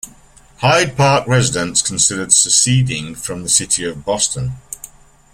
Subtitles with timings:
[0.61, 4.53] Hyde Park residents considered seceding from the City of Boston.